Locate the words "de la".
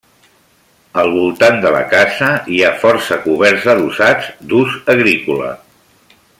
1.65-1.81